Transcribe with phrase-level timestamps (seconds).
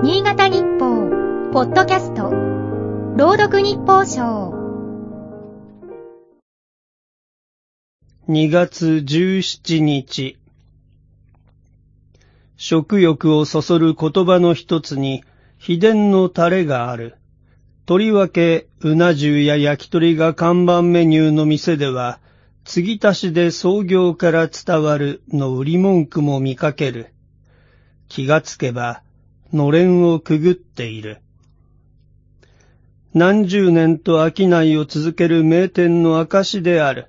[0.00, 1.10] 新潟日報、
[1.52, 2.30] ポッドキャスト、
[3.16, 4.54] 朗読日報賞。
[8.28, 10.38] 2月17日
[12.56, 15.24] 食欲をそそる言葉の一つに
[15.58, 17.16] 秘伝のタレがある。
[17.84, 22.20] とりわけ、うな重や焼き鳥が看板メニューの店では、
[22.64, 27.08] 継ぎ足しで創業から伝わるの売り文句も見かける。
[28.08, 29.02] 気がつけば、
[29.52, 31.22] のれんをくぐっている。
[33.14, 37.06] 何十年と商いを続ける名店の証である。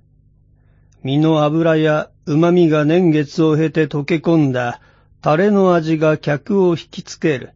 [1.04, 4.82] 身の脂や旨味が年月を経て溶け込んだ
[5.22, 7.52] タレの味が客を引きつける。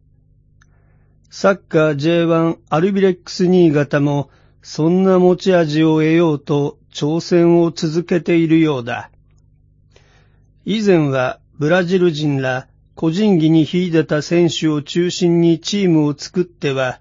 [1.30, 4.28] サッカー J1 アルビレックス新潟も
[4.60, 9.10] そんな持ち味を得ようと挑戦を続けているようだ。
[10.66, 17.00] 以前はブラジル人ら個人技に秀でた選手を中心にチームを作っては、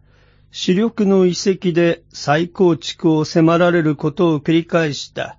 [0.52, 5.38] 主力の遺跡で再構築を迫られることを繰り返した。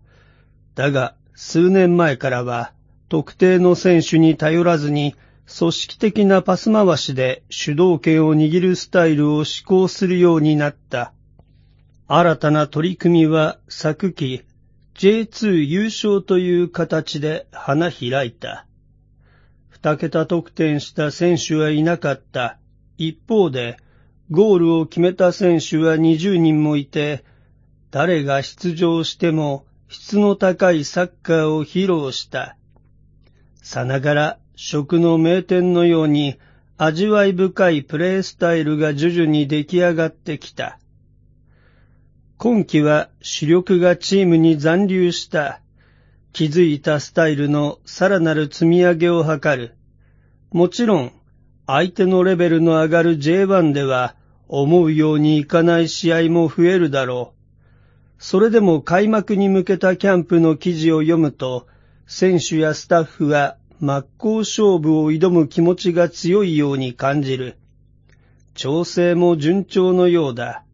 [0.74, 2.72] だが、数年前からは、
[3.08, 5.14] 特定の選手に頼らずに、
[5.46, 11.12] 組織的なパス回しで主導権を握るスタイルを施行するようになった。
[12.06, 14.42] 新たな取り組みは昨季
[14.94, 18.66] J2 優勝という形で花開いた。
[19.74, 22.58] 二桁得点した選手はいなかった。
[22.96, 23.76] 一方で、
[24.30, 27.24] ゴールを決めた選手は20人もいて、
[27.90, 32.56] 誰が出場しても質の高いサッカーを披露した。
[33.62, 36.38] さながら食の名店のように
[36.78, 40.78] 味わい深いプレースタイルが徐々に出来上がってきた。
[42.38, 45.60] 今季は主力がチームに残留した。
[46.34, 49.76] 気づいたスタイルのさらなる積み上げを図る。
[50.50, 51.12] もちろん、
[51.64, 54.16] 相手のレベルの上がる J1 では
[54.48, 57.34] 思うようにいかない試合も増えるだろ
[58.18, 58.22] う。
[58.22, 61.68] それでも開幕に向けたキャンプの記事を読むと、
[62.08, 67.58] 選手やスタッフは真っ向勝負を挑む気持ちが強いように感じる。
[68.54, 70.64] 調整も順調のようだ。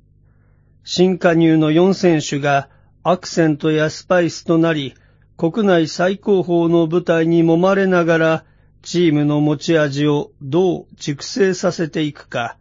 [0.85, 2.71] 新加入の4選手が
[3.03, 4.95] アクセントやスパイスとなり、
[5.41, 8.45] 国内最高峰の舞台に揉まれながら、
[8.83, 12.59] チームの持ち味をどう熟成させていくか、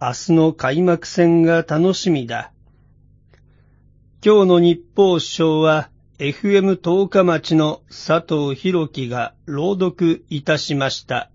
[0.00, 2.50] 明日の開幕戦が楽しみだ。
[4.24, 5.88] 今日の日報賞は
[6.18, 11.30] FM 十日町の佐藤弘樹が朗読いたしました。